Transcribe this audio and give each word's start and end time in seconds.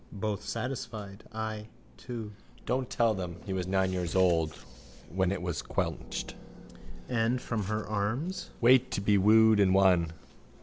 Both 0.11 0.41
satisfied. 0.41 1.25
I 1.31 1.67
too. 1.95 2.31
Don't 2.65 2.89
tell 2.89 3.13
them 3.13 3.35
he 3.45 3.53
was 3.53 3.67
nine 3.67 3.91
years 3.93 4.15
old 4.15 4.53
when 5.13 5.31
it 5.31 5.43
was 5.43 5.61
quenched. 5.61 6.33
And 7.07 7.39
from 7.39 7.65
her 7.65 7.85
arms. 7.85 8.49
Wait 8.61 8.89
to 8.93 8.99
be 9.01 9.19
wooed 9.19 9.59
and 9.59 9.75
won. 9.75 10.11